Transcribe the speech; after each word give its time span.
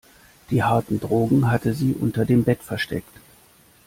Die 0.49 0.63
harten 0.63 0.99
Drogen 0.99 1.51
hatte 1.51 1.75
sie 1.75 1.93
unter 1.93 2.25
dem 2.25 2.43
Bett 2.43 2.63
versteckt. 2.63 3.13